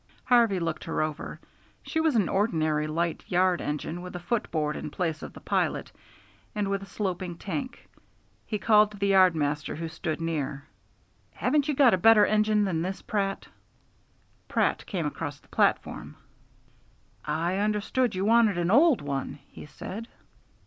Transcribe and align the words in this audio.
Harvey 0.23 0.59
looked 0.59 0.85
her 0.85 1.03
over. 1.03 1.39
She 1.83 1.99
was 1.99 2.15
an 2.15 2.27
ordinary 2.27 2.87
light 2.87 3.23
yard 3.27 3.61
engine 3.61 4.01
with 4.01 4.15
a 4.15 4.19
footboard 4.19 4.75
in 4.75 4.89
place 4.89 5.21
of 5.21 5.33
the 5.33 5.39
pilot 5.39 5.91
and 6.55 6.67
with 6.69 6.81
a 6.81 6.87
sloping 6.87 7.37
tank. 7.37 7.87
He 8.47 8.57
called 8.57 8.89
to 8.89 8.97
the 8.97 9.09
yard 9.09 9.35
master 9.35 9.75
who 9.75 9.87
stood 9.87 10.19
near. 10.19 10.65
"Haven't 11.33 11.67
you 11.67 11.75
got 11.75 11.93
a 11.93 11.99
better 11.99 12.25
engine 12.25 12.63
than 12.63 12.81
this, 12.81 13.03
Pratt?" 13.03 13.45
Pratt 14.47 14.87
came 14.87 15.05
across 15.05 15.39
the 15.39 15.49
platform. 15.49 16.15
"I 17.23 17.57
understood 17.57 18.15
you 18.15 18.25
wanted 18.25 18.57
an 18.57 18.71
old 18.71 19.01
one," 19.03 19.37
he 19.51 19.67
said. 19.67 20.07